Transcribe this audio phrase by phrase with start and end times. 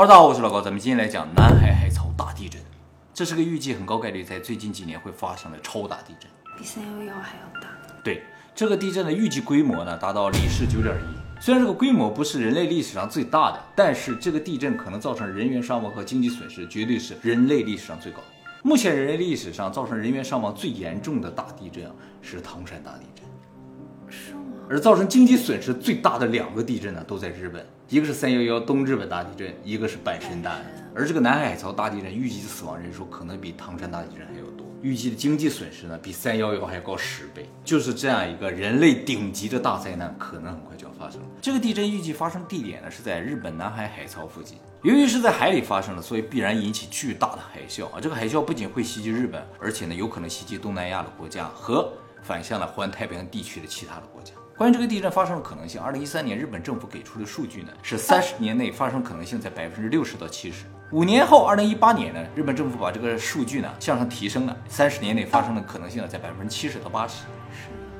[0.00, 2.58] 大家好，我是老高，咱们今天来讲南海海槽大地震。
[3.12, 6.30] 这是个预计很高概率在最近几年会发生的超大地震。
[6.56, 7.68] 比三幺幺还要大。
[8.02, 8.22] 对，
[8.54, 11.38] 这个地震的预计规模呢达到里氏九点一。
[11.38, 18.20] 虽然这个规模不是人类历史上最大的，但是这个地震可能造成人员伤亡和经济损失绝对是人类历史上最高。
[18.62, 21.92] 目前人类历史上造成人员伤亡最严重的大地震啊
[22.22, 23.22] 是唐山大地震。
[24.70, 30.84] 而造成经济损失最大的两个地震呢，都在日本，一个是三幺幺东日本大地震，一个是阪神大地震。
[30.94, 37.48] 而这个南海海槽大地震预计的死亡人数可能比唐山大地震还要多，预计的经济损失呢比三幺幺还要高十倍。
[37.64, 41.26] 就是这样一个人类顶级的大灾难，可能很快就要发生了。
[41.42, 47.98] 这个地震预计发生地点呢是在日本南海海槽附近，由于是在海里发生的，所以必然引起巨大的海啸啊！
[48.00, 51.92] 这个海啸不仅会袭击日本，而且呢有可能袭击东南亚的国家和
[52.22, 54.32] 反向的环太平洋地区的其他的国家。
[54.60, 60.66] 关于这个地震发生的可能性，二零一三年日本政府给出的数据呢是三十年内发生可能性在百分之六十到七十。
[60.90, 67.24] 五年后，二零一八年呢，日本政府把这个数据呢向上提升了，三十年内发生的可能性呢在百分之七十到八十。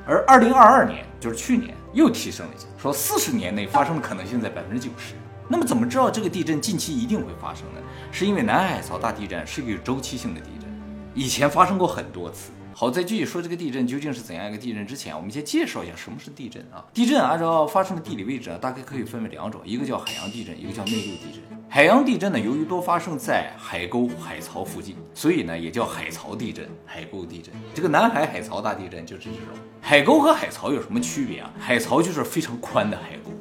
[0.05, 5.15] 而二零二二年，就是去年又提升了一下，说四十年内发生的可能性在百分之九十。
[5.47, 7.81] 那么怎么知道这个地震近期一定会发生呢？
[8.11, 10.69] 是因为南海海槽大地震是一个周期性的地震，
[11.15, 12.51] 以前发生过很多次。
[12.73, 16.83] 好，在具体说这个地震究竟是怎样一个地震之前，我们先介绍一下什么是地震啊。
[16.93, 21.41] 地震按照发生的地理位置啊，大概可以分为两种，一个叫海洋地震，一个叫内陆地震。
[21.69, 27.53] 海洋地震呢，由于多发生在海沟、海槽附近，所以呢也叫海槽地震、海沟地震。
[27.73, 29.55] 这个南海海槽大地震就是这种。
[29.79, 31.51] 海沟和海槽有什么区别啊？
[31.59, 33.31] 海槽就是非常宽的海沟，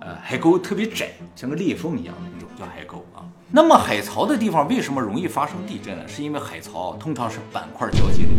[0.00, 3.22] 呃，海沟特别窄，像个裂缝一样的那种叫海沟啊。
[3.54, 6.08] 那么海槽的地方为什么容易发生地震呢？
[6.08, 8.30] 是因为海槽通常是板块交界的，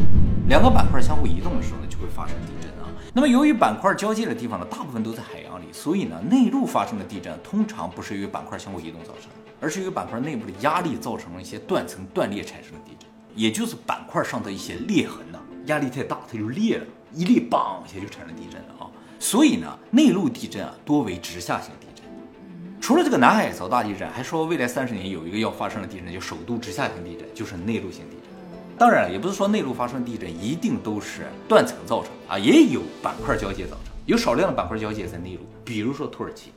[0.49, 2.89] 两个板块相互移动的时候呢，就会发生地震啊。
[3.13, 9.29] 那么由于板块交界的地方呢，大部分都在海洋里，所以呢，内陆发生的地震通常不是由于板块相互移动造成，
[9.61, 18.89] 而是由于板块内部的压力造成了一些断层断裂产生的地震，也就是板块上的一些裂痕呐，压力太大它就裂了，一裂梆一下就产生地震了啊。
[19.19, 21.92] 所以呢，内陆地震啊多为直下型地震。
[22.83, 28.29] 除了这个南海槽大地震，还说未来三十年有一个要发生的地震，就首都直下型地震，就是内陆型地震。
[28.77, 36.51] 当然了，也不是说内陆发生地震一定都是断层造成啊，也有板块交接造成，有少量的板块交接在内陆，比如说土耳其，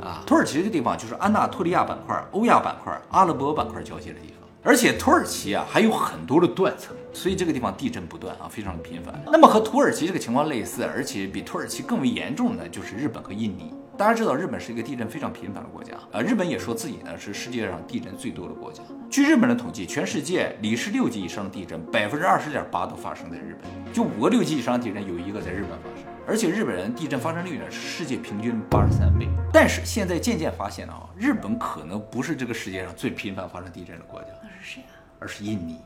[0.00, 9.22] 啊，土耳其这个地方就是安纳托利亚板块、欧亚板块、阿拉伯板块交接的地方，而且土耳其啊还有很多的断层，所以这个地方地震不断啊，非常的频繁。
[9.26, 13.74] 那么和土耳其这个情况类似，而且比土耳其更为严重的就是日本和印尼。
[13.96, 16.20] 大家知道，日本是一个地震非常频繁的国家啊。
[16.20, 18.82] 日本也说自己呢是世界上地震最多的国家。
[19.08, 23.94] 据日本的统计，全世界里氏六级以上的地震，百分之二十点八都发生在日本。
[23.94, 26.06] 就五个六级以上的地震，有一个在日本发生。
[26.26, 29.26] 而且日本人地震发生率呢是世界平均八十三倍。
[29.50, 34.92] 但是现在渐渐发现啊，日本可能不是这个世界上最频繁发生地震的国家，那是谁啊？
[35.20, 35.80] 而是印尼。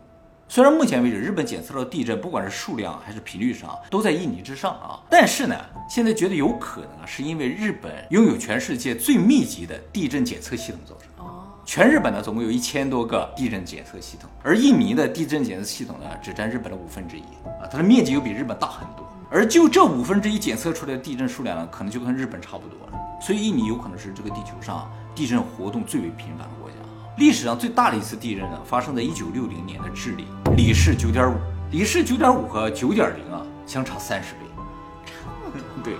[0.53, 4.99] 虽然目前为止，日本检测到地震，不管是数量还是频率上，都在印尼之上啊。
[5.09, 5.55] 但是呢，
[5.88, 11.25] 现在觉得有可能啊，是因为日本拥有全世界最密集的地震检测系统造成。
[11.25, 19.09] 哦，全日本呢，总共有一千多个地震检测系统，而印尼的地震检测系统呢，只占日本的五分之一啊，它的面积又比日本大很多。
[19.31, 22.99] 而就这五分之一检测出来的地震数量呢，可能就跟日本差不多了。
[23.22, 26.75] 所以印尼有可能是这个地球上地震活动最为频繁的国家。
[27.19, 30.25] 历史上最大的一次地震呢，发生在一九六零年的智利，
[30.60, 31.38] 里氏九点五，
[31.71, 34.41] 里氏九点五和九点零啊，相差三十倍。
[35.82, 35.94] 对，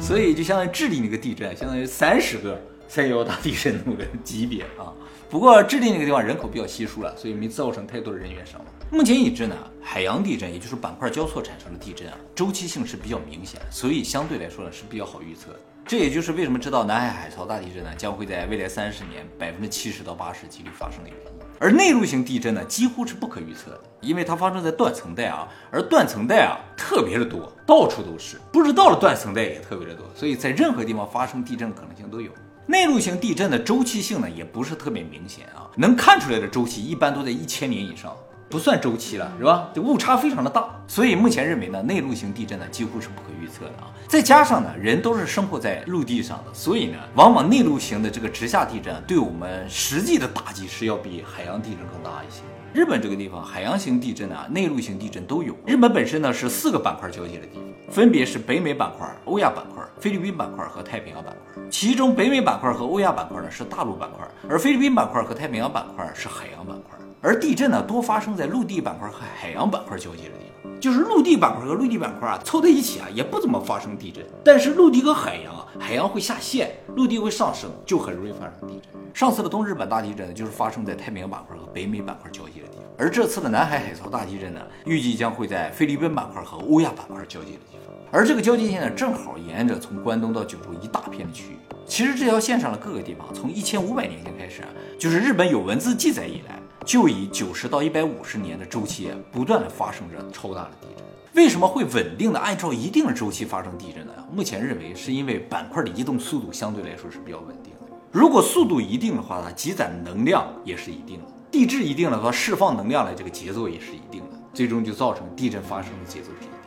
[0.00, 4.92] 所以就相当于智利那个地震，相当于三十个三幺大地震那个级别啊。
[5.30, 8.66] 不过智利那个地方人口比较稀疏了，所以没造成太多的人员伤亡。
[8.90, 15.60] 目前已知呢，海洋地震也就是板块交错产生的地震啊，周期性是比较明显，所以相对来说呢是比较好预测的。
[15.86, 21.39] 这也就是为什么知道南海海槽大地震呢将会在未来三十年百分之七十到八十几率发生的原因。
[21.60, 32.32] 而内陆型地震呢几乎是不可预测的，因为它发生在断层带啊，而断层带啊特别的多，到处都是，不知道的断层带也特别的多，所以在任何地方发生地震可能性都有。
[32.66, 38.16] 内陆型地震的周期性呢也不是特别明显啊，能看出来的周期一般都在一千年以上。
[38.48, 39.70] 不算周期了，是吧？
[39.72, 43.94] 这误差非常的大，所以目前认为呢，内陆型地震呢几乎是不可预测的啊。
[44.08, 52.42] 再加上呢，人都是生活在陆地上的，所以呢，往往内陆型的这个直下地震对我们实际的打击是要比海洋地震更大一些。
[52.72, 55.56] 日本这个地方，海洋型地震啊，内陆型地震都有。
[55.64, 61.62] 日本本身呢是四个板块交界的地方，分别是北美板块、欧亚板块、菲律宾板块和太平洋板块。
[61.70, 66.98] 其中北美板块和欧亚板块呢是大陆板块，而菲律宾板块和太平洋板块是海洋板块。
[67.22, 70.80] 而地震呢，多发生在陆地板块和海洋板块交界的地方。
[70.80, 74.24] 就是陆地板块和陆地板块啊，凑在一起啊，也不怎么发生地震。
[74.42, 78.98] 但是陆地和海洋，海洋会下陷，陆地会上升，就很容易发生地震。
[79.12, 82.84] 上次的东日本大地震呢，就是发生在太平洋板块和北美板块交界的地方。
[82.96, 87.94] 而这次的南海海槽大地震呢，预计将会在菲律宾板块和欧亚板块交界的地方。
[88.10, 91.56] 而这个交界线呢，正好沿着从关东到九州一大片的区域。
[91.86, 94.68] 其实这条线上的各个地方，从一千五百年前开始啊，
[94.98, 101.04] 就是日本有文字记载以来，就以九十到一百五十年的周期，不断的发生着超大的地震。
[101.34, 104.12] 为什么会稳定的按照一定的周期发生地震呢？
[104.32, 107.80] 目前认为是因为板块的移动速度相对来说是比较稳定的。
[108.10, 111.26] 如果速度一定的话，它积攒能量也是一定的。
[111.50, 116.59] 地质一定的话，释放能量的这个节奏也是一定的，最终就造成地震发生的节奏是一定的啊。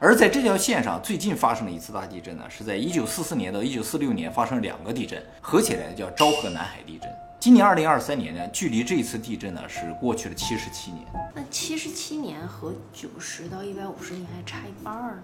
[0.00, 7.10] 而在这条线上，最近发生的一次大地震呢，是在一九四四年到一九四六年发生两个地震，合起来叫昭和南海地震。
[7.40, 11.04] 今年二零二三年呢，距离这一次地震呢是过去了七十七年
[11.34, 15.22] 那七十七年和九十到一百五十年还差一半儿呢。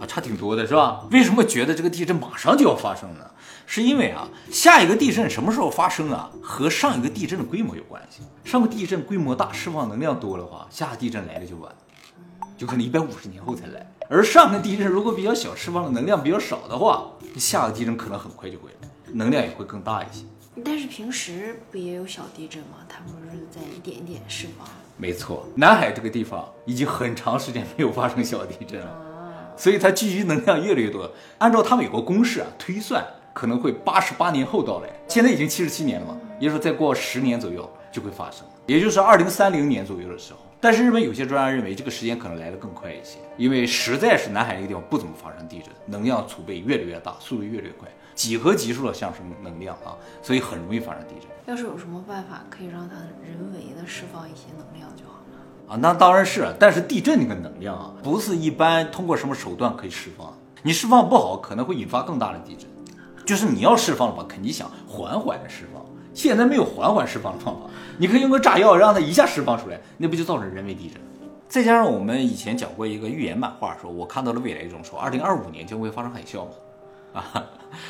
[0.00, 1.04] 啊，差挺多的是吧？
[1.10, 3.30] 为什么觉得这个地震马上就要发生呢？
[3.66, 8.22] 是因为啊，下一个地震什么时候发生啊，和上一个地震的规模有关系。
[8.42, 11.70] 上个地震规模大，释放能量多的话，下个地震来的就晚，
[12.56, 13.86] 就可能一百五十年后才来。
[14.10, 20.24] 而上个地震如果比较小，释放的能量比较少的话，下个地震可能很快就会来，能量也会更大一些。
[20.64, 22.78] 但是平时不也有小地震吗？
[22.88, 24.66] 它不是在一点一点释放？
[24.96, 28.90] 没错，南海这个地方已经很长时间没有发生小地震了，
[29.58, 31.10] 所以它聚集能量越来越多。
[31.36, 34.88] 按照他们有个公式啊，推算可能会八十八年后到来。
[35.06, 40.38] 现在已经七十七年了嘛，也就是说再过十年左右就会发生，也就是二零三零年左右的时候。
[40.60, 51.28] 但是日本有些专家认为这个时间可能来得更快一些，因为实在是南海这个地方不怎么发生地震，能量储备越来越大，速度越来越快，几何级数的上升能量啊，所以很容易发生地震。
[51.46, 55.74] 要是有什么办法可以让它人为的释放一些能量就好了。
[55.74, 60.32] 啊，那当然是，但是地震那个能量啊，不是一般通过什么手段可以释放的。
[60.64, 62.68] 你释放不好，可能会引发更大的地震。
[63.24, 65.84] 就是你要释放的话，肯定想缓缓的释放。
[66.18, 71.00] 现在没有缓缓释放的方法，你可以用个炸药让它一下释放出来，那不就造成人为地震？
[71.48, 77.46] 再加上我们以前讲过一个预言漫画，说我看到了未来中说，二零二五年将会发生海啸嘛，啊，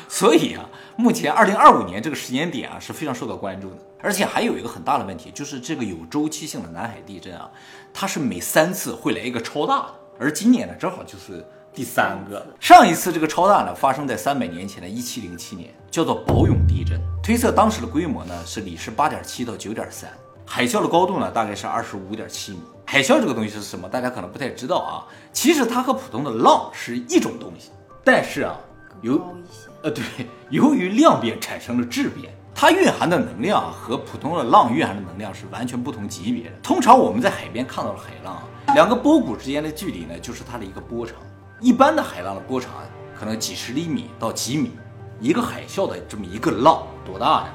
[0.07, 3.77] 所以啊，目前二零二五年这个时间点啊是非常受到关注的。
[3.99, 7.49] 而且还有一个很大的问题，就是这个有周期性的南海地震啊，
[7.91, 11.43] 它是每三次会来一个超大的，而今年呢正好就是
[11.73, 12.45] 第三个。
[12.59, 16.99] 上一次这个超大呢发生在三百年前的一七零七年，叫做宝永地震。
[17.21, 20.09] 推测当时的规模呢是里氏八点七到九点三，
[20.45, 22.59] 海啸的高度呢大概是二十五点七米。
[22.85, 23.87] 海啸这个东西是什么？
[23.87, 25.05] 大家可能不太知道啊。
[25.31, 27.69] 其实它和普通的浪是一种东西，
[28.03, 28.57] 但是啊，
[29.01, 30.03] 由高一些，呃对，
[30.49, 36.55] 由于量变产生了质变，它蕴含的能量啊和普通的浪蕴含的能量是完全不同级别的。
[36.63, 38.43] 通常我们在海边看到的海浪啊，
[38.73, 41.15] 两个波谷之间的距离呢就是它的一个波长。
[41.61, 42.71] 一般的海浪的波长
[43.13, 44.71] 可能几十厘米到几米，
[45.19, 47.49] 一个海啸的这么一个浪多大呀？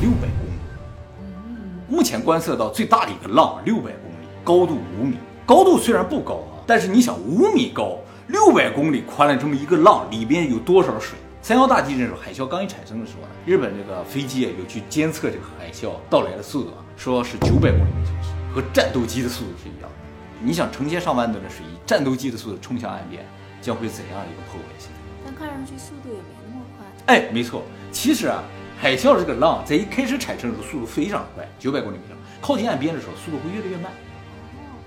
[0.00, 1.86] 六百公里。
[1.86, 5.18] 目前观测到最大的一个浪六百公里，高度五米。
[5.44, 7.98] 高度虽然不高啊，但是你想五米高，
[8.28, 11.18] 六百公里宽的这么一个浪，里边有多少水？
[11.42, 19.96] 三幺大地震的时候，海啸刚一产生的时候呢，日本这个飞机啊有去监测这个海啸到来的速度啊，说是九百公里每小时，和战斗机的速度是一样的。
[20.42, 23.22] 你想成千上万吨的水以战斗机的速度冲向岸边，
[23.60, 24.90] 将会怎样一个破坏性？
[25.24, 27.14] 但看上去速度也没那么快。
[27.14, 27.62] 哎，没错，
[27.92, 28.42] 其实啊，
[28.78, 33.92] 海啸这个浪在一开始产生的时候速度非常快，九百公里每小时，靠近岸边的时候速度会越来越慢，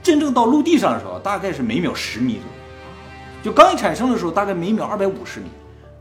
[0.01, 2.47] 真正到陆地上的时候大概是每秒十米左右。
[3.43, 5.47] 就刚一产生的时候大概每秒二百五十米，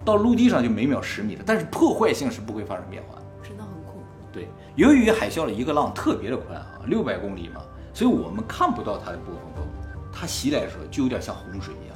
[0.04, 3.22] 到陆地上就每秒十米了，但是破坏性是不会发生变化的。
[3.42, 4.00] 真的很恐怖。
[4.32, 7.60] 对，由于海啸的一个浪特别的宽啊，六百公里嘛，
[7.92, 9.68] 所以我们看不到它的波峰高度，
[10.12, 11.91] 它袭来的时候就有点像洪水一样，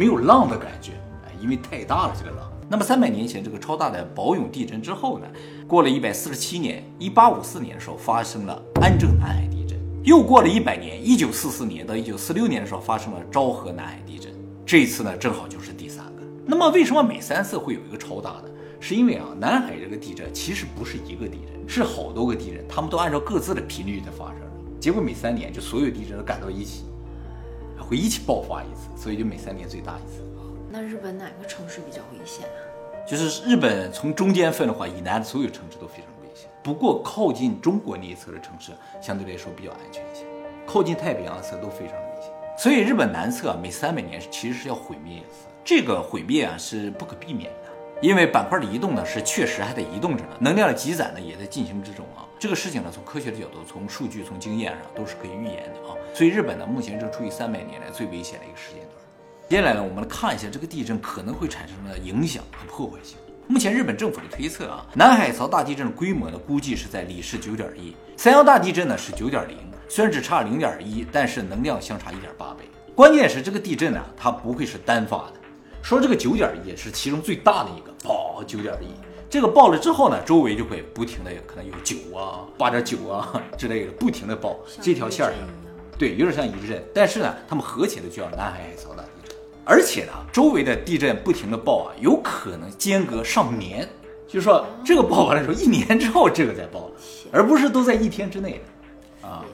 [0.00, 0.92] 没有浪的感觉，
[1.26, 2.50] 哎，因为太大了这个浪。
[2.70, 5.26] 那么三百年前这个超大的宝永地震之后呢，
[5.68, 14.32] 过了一百四十七年，一八五四年的时候发生了安政南海地震，又过了一百年，一九四四年到一九四六年的时候发生了昭和南海地震，
[14.64, 16.22] 这一次呢正好就是第三个。
[16.46, 18.44] 那么为什么每三次会有一个超大的？
[18.80, 24.36] 是因为啊，南海这个地震其实不是一个地震，是好多个地震，它们都按照各自的频率在发生。
[24.80, 26.84] 结果每三年就所有地震都赶到一起，
[27.90, 30.22] 会一起爆发一次，所以就每三年最大一次。
[30.70, 32.62] 那日本哪个城市比较危险啊？
[33.04, 36.48] 就是日本从中间分的话，以南的所有城市都非常危险。
[36.62, 38.70] 不过靠近中国那一侧的城市
[39.02, 40.24] 相对来说比较安全一些，
[40.64, 42.30] 靠近太平洋的侧都非常危险。
[42.56, 47.69] 所以日本南侧啊每三百年其实是要毁灭一次，这个毁灭啊是不可避免的。
[48.00, 52.24] 因为板块的移动呢是确实还在移动着呢，能量的积攒呢也在进行之中啊。
[52.38, 55.94] 这个事情呢，从科学的角度、从数据、从经验上都是可以预言的啊。
[56.14, 58.94] 所以日本呢，目前正处于三百年来最危险的一个时间段。
[59.50, 63.18] 接下来呢，我们来看一下这个地震可能会产生的影响和破坏性。
[63.46, 69.58] 目前日本政府的推测啊，南海槽大地震的规模呢，估计是在里氏九点一，三幺大地震呢是九点零，
[69.90, 72.64] 虽然只差零点一，但是能量相差一点八倍。
[72.94, 75.39] 关键是这个地震呢，它不会是单发的。
[75.82, 78.86] 说这个九点一是其中最大的一个，爆九点一。
[79.28, 85.34] 这个爆了之后呢，周围就会不停的可能有九啊、八点九啊之类的，不停的爆这条线上，
[85.96, 86.82] 对，有点像余震。
[86.92, 89.36] 但是呢，他们合起来就叫南海海槽大地震。
[89.64, 93.88] 而且呢，周围的地震不停的爆啊，有可能间隔上年，
[94.26, 96.92] 就是说这个爆完了之后，一年之后这个再爆了，
[97.30, 98.60] 而不是都在一天之内
[99.22, 99.44] 的啊。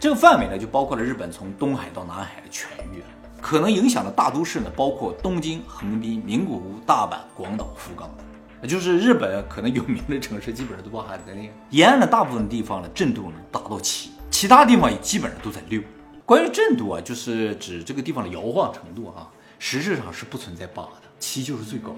[0.00, 3.02] 这个范围呢，就包括了日本从东海到南海的全域，
[3.40, 8.68] 可能影响的大都市呢，包括东京、横滨、名古屋、大阪、广岛、福冈等。
[8.68, 11.52] 就是日本可能有名的城市，基本上都包含在内。
[11.70, 15.80] 沿岸的大部分地方呢，震度能达到七，其他地方也基本上都在六。
[16.24, 19.28] 关于震度啊，就是指这个地方的摇晃程度啊，
[19.60, 21.94] 实质上是不存在八的，七就是最高，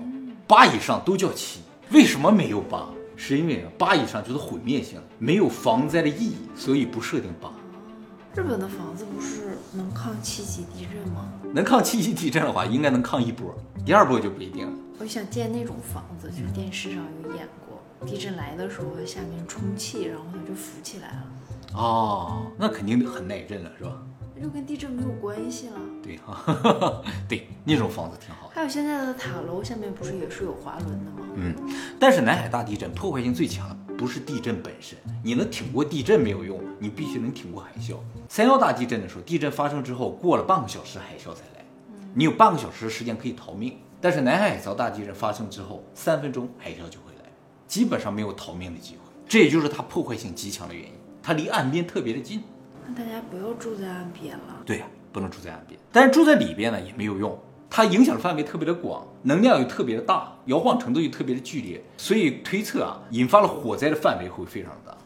[0.46, 1.60] 八以上都叫七。
[1.90, 2.86] 为什么没有八？
[3.16, 7.50] 是因为八以上就是毁灭性，没有防灾的意义，所以不设定八。
[8.38, 11.28] 日本的房子不是能抗七级地震吗？
[11.52, 13.52] 能抗七级地震的话，应该能抗一波，
[13.84, 14.72] 第二波就不一定了。
[15.00, 21.24] 我想建那种房子，就是电视上有演过，地震来的时候下面充气，然后它就浮起来了。
[21.74, 23.90] 哦，那肯定很耐震了，是吧？
[24.36, 25.80] 那就跟地震没有关系了。
[26.00, 28.48] 对哈， 对，那种房子挺好。
[28.54, 31.26] 还有现在的塔楼下面不是也是有滑轮的吗？
[31.34, 31.52] 嗯，
[31.98, 37.96] 但是南海大地震破坏性最强的不是地震本身，你能挺过地震没有用，你必须能挺过海啸。
[38.28, 41.64] 三幺大地震的时候，地震发生之后过了半个小时，海啸才来，
[42.14, 43.76] 你有半个小时的时间可以逃命。
[44.00, 47.24] 但是南海海槽大地震发生之后，三分钟海啸就会来，
[47.66, 49.00] 基本上没有逃命的机会。
[49.28, 50.92] 这也就是它破坏性极强的原因，
[51.22, 52.42] 它离岸边特别的近。
[52.86, 54.62] 那大家不要住在岸边了。
[54.64, 57.36] 对呀，不能住在岸边，但是住在里边呢也没有用，
[57.68, 64.96] 它影响范围特别的广，能量又特别的大，摇晃程度又特别的剧烈，所以推测啊，引发了火灾的范围会非常大。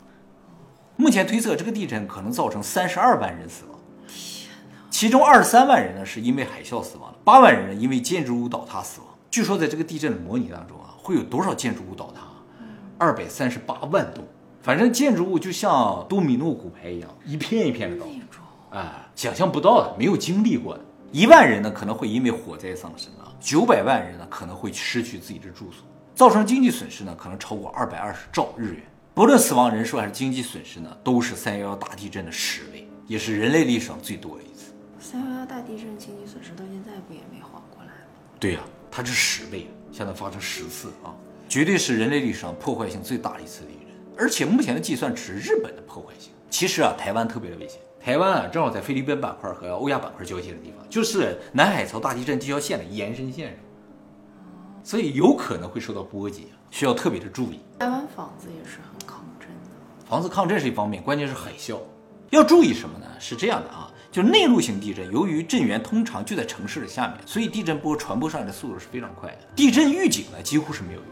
[1.03, 4.77] 目前推测这个地震可能造成三十二万人死亡，天哪！
[4.89, 9.09] 其中二十三万人呢是因为海啸死亡，八万人因为建筑物倒塌死亡。
[9.29, 12.21] 据说在这个地震的模拟当中啊，会有多少建筑物倒塌？
[12.99, 14.25] 二百三十八万栋。
[14.63, 18.07] 反正建筑物就像多米诺骨牌一样，一片一片的倒，
[18.71, 20.85] 哎，想象不到的，没有经历过的。
[21.11, 28.83] 一万人呢可能会因为火灾丧生啊，九百万人呢可能会失去自己的住所，造成经济损失呢可能超过二百二十兆日元。
[29.15, 34.73] 不论死亡人数还是经济损失呢，都是三幺幺大地震的十倍，也是人类历史上最多的一次。
[34.99, 37.93] 三幺幺大地震经济损失到现在不也没缓过来吗？
[38.41, 41.13] 对呀，它是十倍，相当于发生十次啊，
[41.47, 43.93] 绝对是人类历史上破坏性最大的一次地震。
[44.17, 47.79] 而且目前的计算只是日本的破坏性，其实啊，台湾特别的危险。
[48.01, 53.59] 台湾啊，正好在菲律宾板块和欧亚板块交界的地方，就是南海槽大地震这条线的延伸线上，
[54.83, 57.61] 所以有可能会受到波及，需要特别的注意。
[57.79, 58.79] 台湾房子也是
[60.13, 61.79] 房子抗震是一方面，关键是海啸，
[62.29, 63.07] 要注意什么呢？
[63.19, 69.39] 是这样的啊，就内陆型地震，由于震源通常就在城市的下面，所以地震波传播上来的速度是非常快的。
[69.57, 71.09] 地震预警呢，几乎是没有用。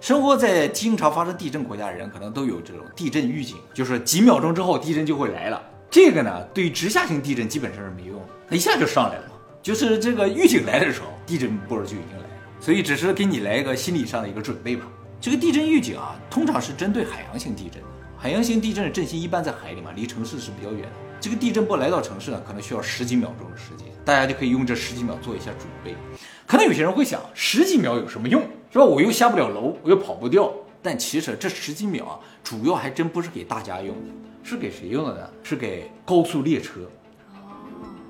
[0.00, 5.62] 生活在经常发生地震国家的人，可能都有这种地震预警，就是几秒钟之后地震就会来了。
[5.90, 8.18] 这个呢，对于直下型地震基本上是没用，
[8.48, 9.24] 它一下就上来了。
[9.62, 12.24] 就是这个预警来的时候，地震波就已经来了，
[12.58, 14.86] 所以只是给你来一个心理上的一个准备吧。
[15.20, 17.82] 这个地震预警啊，通常是针对海洋型地震。
[18.22, 20.88] 海洋型地震的震心一般在海里嘛，离城市是比较远的。
[21.18, 25.96] 这个地震波来到城市呢，可能需要十几秒钟的时间，大家就可以用这十几秒做一下准备。
[26.46, 28.42] 可能有些人会想，十几秒有什么用？
[28.70, 28.84] 是吧？
[28.84, 30.52] 我又下不了楼，我又跑不掉。
[30.82, 34.12] 但其实这十几秒啊，主要还真不是给大家用的，
[34.42, 35.30] 是给谁用的呢？
[35.42, 36.80] 是给高速列车，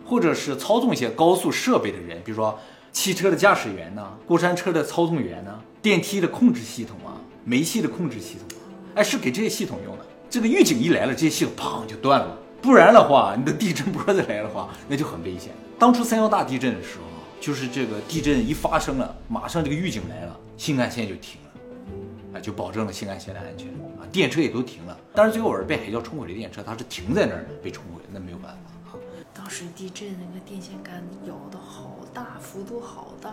[0.04, 2.58] 或者是操纵一些高速设备的人，比如说
[2.90, 7.14] 汽车的驾驶员呢，过山车的操纵员呢，电梯的控制系统啊，
[7.44, 8.58] 煤气的控制系统，
[8.94, 10.04] 哎，是给这些系统用的。
[10.28, 12.36] 这个预警一来了，这些系统砰就断了。
[12.62, 15.52] 不然的话，你的地震波再来的话，那就很危险。
[15.78, 17.04] 当初三幺大地震的时候。
[17.40, 23.68] 就是这个地震一发生了，马上这个预警来了，新干线就停了，啊，就保证了新干线的安全
[23.98, 24.94] 啊，电车也都停了。
[25.14, 29.00] 但是最后是被海啸冲毁的电车，它是停在那儿被冲毁，那没有办法啊。
[29.32, 33.30] 当时地震那个电线杆摇的好大，幅度好大，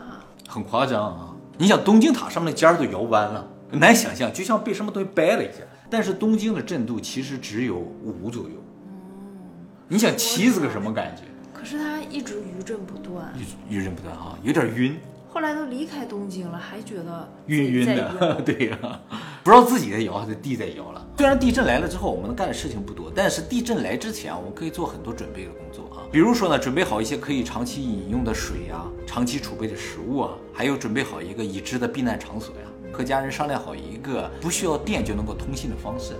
[0.47, 1.35] 很夸张啊！
[1.57, 5.59] 你想东京塔上面的尖儿都摇弯了，难想象，就像被什么东西掰了一下。
[5.89, 8.55] 但是东京的震度其实只有五左右，
[8.85, 9.45] 嗯，
[9.87, 11.23] 你想七是个什么感觉？
[11.53, 13.33] 可是它一直余震不断，
[13.69, 14.97] 余余震不断啊，有点晕。
[15.29, 18.99] 后后来都离开东京了，还觉得晕晕在的，摇 对呀、
[19.43, 21.07] 不知道自己在摇还是地在摇了。
[21.15, 26.01] 虽然地震来了之后，我们能干的事情不多，但是地震来之前啊，我们可以做很多准备的工作啊。
[26.11, 32.61] 比如说呢，准备好一些可以长期饮用的水啊，长期储备的食物啊，还有准备好一个已知的避难场所呀、
[32.97, 36.13] 和家人商量好一个不需要电就能够通信的方式。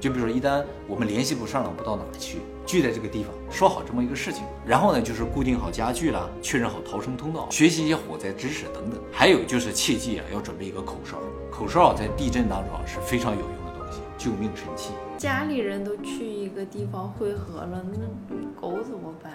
[0.00, 4.42] 就比如说，一旦我们联系不上了，不到哪去，聚在这个地方，说好这么一个事情。
[4.66, 9.00] 然后呢，就是固定好家具啦，确认好逃生通道，学习一些火灾知识等等。
[9.12, 11.16] 还有就是切记啊，要准备一个口哨。
[11.50, 14.90] 口哨在地震当中啊是非常有用的东西，救命神器。
[15.16, 17.82] 家里人都去一个地方汇合了，
[18.28, 19.32] 那狗怎么办？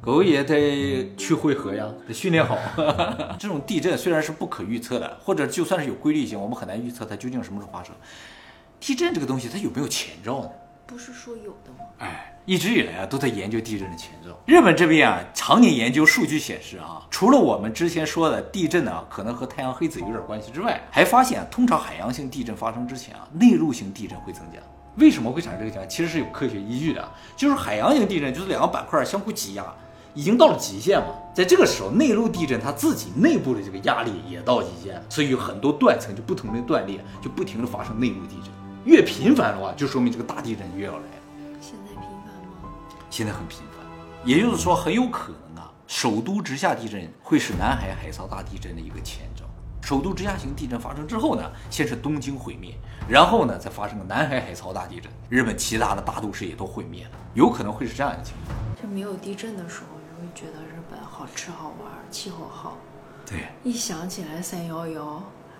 [0.00, 2.56] 狗也得去汇合呀，得训练好。
[3.38, 7.94] 这种地震虽然是不可预测的，或者就算是有规律性，我们很难预测它究竟什么时候发生。
[8.80, 10.50] 地震这个东西，它有没有前兆呢？
[10.86, 11.84] 不是说有的吗？
[11.98, 14.30] 哎，一直以来啊，都在研究地震的前兆。
[14.46, 24.58] 日本这边啊，常年研究数据显示啊，除了我们之前说的地震呢，可能和太阳黑子有点关系之外，还发现、啊、通常海洋性地震发生之前啊，内陆性地震会增加。
[24.96, 25.88] 为什么会产生这个情况？
[25.88, 29.64] 其实是有科学依据的，就是海洋性地震就是两个板块相互挤压，
[30.14, 31.14] 已经到了极限嘛。
[31.34, 38.50] 在这个时候，内陆地震它自己内部的这个压力也到极限，所以有很多断层就不同的断裂，就不停的发生内陆地震。
[38.84, 41.02] 越频繁的话，就说明这个大地震越要来。
[41.60, 42.70] 现在频繁吗？
[43.10, 43.86] 现在很频繁，
[44.24, 49.44] 也就是说很有可能啊，首都直下地震会是南海海槽大地震的一个前兆。
[49.82, 52.74] 首都直下型地震发生之后呢，先是东京毁灭，
[53.08, 58.56] 然后呢再发生个南海海槽大地震，日本其他的大都市也都毁灭了，有可能会是这样的情况。
[58.80, 62.76] 就没有地震的时候，你会觉得日本好吃好玩，气候好。
[63.26, 65.04] 对一想起来三幺幺，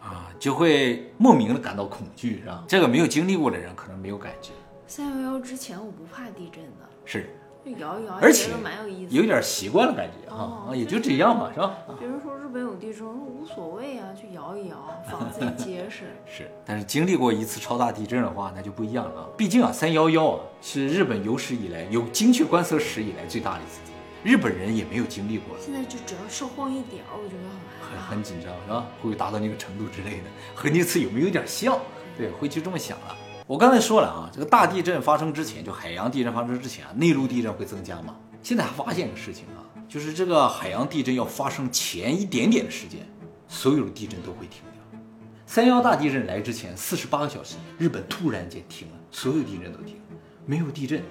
[0.02, 2.64] 啊，就会莫名的感到恐惧，是吧？
[2.66, 4.50] 这个没有经历过的人可能没有感觉，
[4.86, 7.30] 三幺幺之前我不怕地震的，是
[7.64, 9.20] 就摇一摇，而且蛮有意思的。
[9.20, 11.66] 有点习惯了感觉哈、哦啊，也就这样吧，是吧？
[11.86, 14.76] 啊比如说日本有地震，我说无所谓啊，就摇一摇，
[15.08, 16.06] 房子也结实。
[16.26, 19.26] 是，但是经历过一次超大地震的话，那就不一样了啊。
[19.36, 23.80] 毕竟啊，三幺幺啊是日本有史以来有精确观测史以来最大的一次
[24.22, 27.42] 日本人也没有经历过，现在就只要稍晃一点儿，我觉得
[27.80, 27.90] 很。
[27.90, 28.86] 很很紧张是吧？
[28.98, 30.24] 会不会达到那个程度之类的？
[30.54, 31.78] 和那次有没有点像？
[32.16, 33.16] 对，会就这么想了。
[33.46, 38.14] 我刚才说了啊，这个大地震发生之前，就海洋地震发生之前啊，内陆地震会增加嘛。
[38.42, 43.00] 现在还发现个事情啊，就是这个海洋地震要发生前一点点的时间，
[43.49, 45.00] 所有的地震都会停掉。
[45.47, 50.16] 三幺大地震来之前四十八个小时，日本突然间停了，所有地震都停了，
[50.47, 51.02] 没有地震。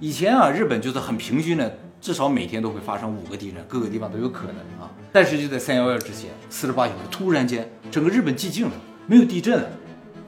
[0.00, 4.90] 以前啊，日本就是很平均的，至少每天都会发生五个地震，各个地方都有可能啊。
[5.12, 8.72] 但是就在三幺幺之前，四十八小时突然间，整个日本寂静了，
[9.06, 9.68] 没有地震了。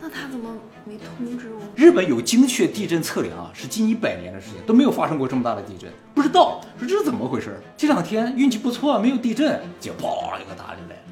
[0.00, 0.54] 那他怎么
[0.84, 1.60] 没通知我？
[1.76, 7.60] 日本有精确地震测量啊，是近一百年的时间都没有发生过这么大的地震，不知道说这是怎么回事？
[7.76, 11.09] 这两天运气不错，没有地震，结果啪一个大就来了。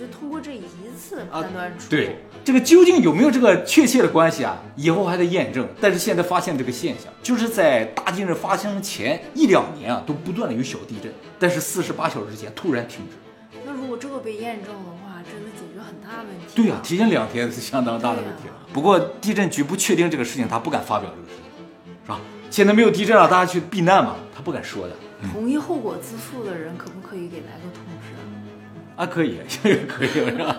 [0.00, 0.62] 就通过这一
[0.98, 4.58] 次啊判断出，对，这个究竟有没有这个确切的关系啊？
[4.74, 5.68] 以后还得验证。
[5.78, 13.58] 但是现在发现这个现象，就是在大地震发生前一两年啊，都不断的有小地震，但是四十八小时之前突然停止。
[13.66, 16.46] 那如果这个被验证的话，真的解决很大问题。
[16.54, 18.54] 对呀、提前两天是相当大的问题了。
[18.72, 22.18] 不过地震局不确定这个事情，他不敢发表这个事情，是吧？
[22.50, 24.96] 现在没有地震了，大家去避难嘛，他不敢说的。
[25.30, 28.08] 同意后果自负的人，可不可以给来个通知？
[29.00, 30.56] 啊，可以，这 个可以，是吧？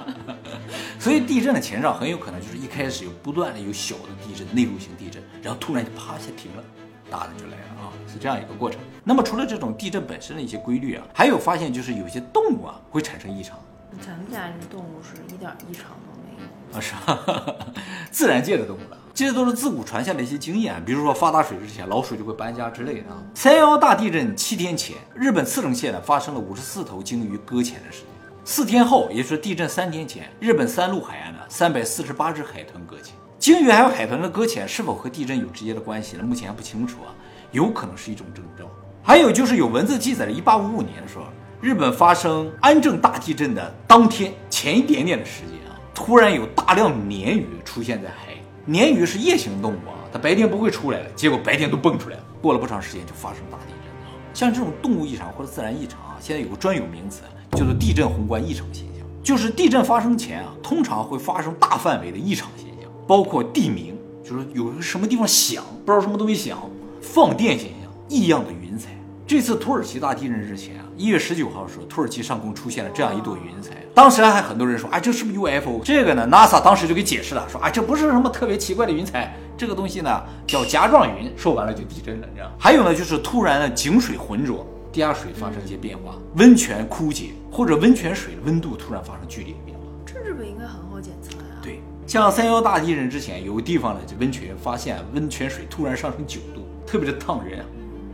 [0.97, 6.63] 所以地震的前兆很有可能就是一开始有不断的有小的地震，内陆型地震，然后突然就啪一下停了，
[7.07, 8.79] 大的就来了啊，是这样一个过程。
[9.03, 13.59] 那么除了这种地震本身的一些规律啊，还有发现就是有些动物啊会产生异常
[13.99, 16.75] 咱们家这动物是一点异常都没有。
[16.75, 17.55] 啊，是吧？
[18.09, 23.21] 自然界的动物了，这些都是自古传下的一些经验，比如说发大水之前老鼠就会搬家之类的啊。
[23.35, 28.07] 三幺大地震七天前，日本茨城县呢发生了五十四头鲸鱼搁浅的事件。
[28.43, 33.13] 四天后，也就是地震三天前，日本三陆海岸呢三百四十八只海豚搁浅。
[33.37, 36.23] 鲸鱼还有海豚的搁浅是否和地震有直接的关系呢？
[36.23, 37.13] 目前还不清楚啊，
[37.51, 38.65] 有可能是一种征兆。
[39.03, 41.25] 还有就是有文字记载的，一八五五年的时候，
[41.61, 48.41] 日本发生安政大地震的当天前一点点的时间啊，突然有大量鲶鱼出现在海里。
[48.67, 52.23] 鲶鱼是夜行动物啊，它白天不会出来的，结果白天都蹦出来了。
[52.41, 54.17] 过了不长时间就发生大地震了。
[54.33, 57.21] 像这种动物异常或者自然异常啊，现在有个专有名词
[57.51, 66.57] 叫做地震宏观异常现象，就是地震发生前啊，通常会发生大范围的异常现象，包括地名，就是有什么地方响，不知道什么东西响，
[67.01, 68.89] 放电现象，异样的云彩。
[69.27, 75.79] 这次土耳其大地震之前啊，一月十九号的时候，土耳其上空出现了这样一朵云彩，当时还很多人说，哎，这是不是 UFO？
[75.85, 81.31] 这个呢，NASA 当时就给解释了，说，哎，这不是什么特别奇怪的云彩，这个东西呢叫夹状云。
[81.37, 82.51] 说完了就地震了，你知道？
[82.59, 89.83] 还有呢，就是突然的井水浑浊，地下水发生一些变化，温泉枯竭，或者温泉水的温度突然发生剧烈变化。
[90.05, 91.59] 这日本应该很好检测呀。
[91.61, 97.65] 对，像三幺大地震之前，有个地方呢，就温泉发现温泉水突然上升九度，特别的烫人啊，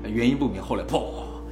[0.04, 0.62] 原因不明。
[0.62, 1.04] 后来砰，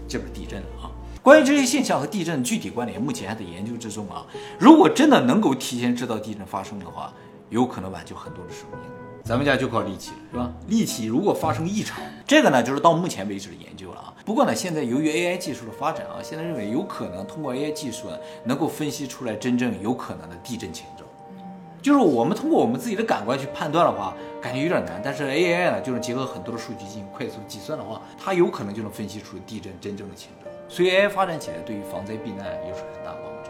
[0.07, 0.91] 这边地震了啊。
[1.21, 4.25] 关于这些现象和地震的具体关联，目前还在研究之中啊。
[4.59, 7.13] 如果真的能够提前知道地震发生的话，
[7.49, 8.79] 有可能挽救很多的生命。
[9.25, 10.53] 咱们家就靠力气了，是吧？
[10.67, 14.13] 力气如果发生异常，这个呢就是到目前为止的研究了啊。
[14.23, 21.03] 不过呢，现在由于 AI 技术的发展啊，现在认为有可能通过 AI 技术呢，能够分析出来真正有可能的地震前兆。
[21.81, 25.01] 就是我们通过我们自己的感官去判断的话，感觉有点难。
[25.03, 30.51] 但是 AI 呢，就是结合很多的数据进行快速计算的话，它有可能就能分析出地震真正的前兆。
[30.69, 33.49] 所以 AI 发展起来，对于防灾避难又是很大帮助，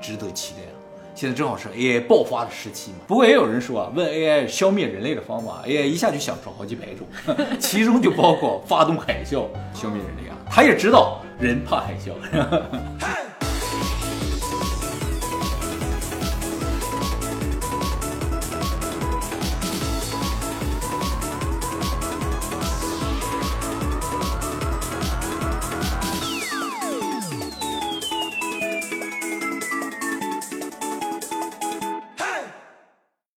[0.00, 0.81] 值得期待啊。
[1.14, 2.98] 现在正好是 AI 爆发的时期嘛。
[3.06, 7.06] 不过也有人说啊，问 AI 消灭人类的方法，AI 一下就想出好几百种，
[7.60, 10.36] 其中就包括发动海啸消灭人类啊。
[10.50, 12.12] 他也知道人怕海啸。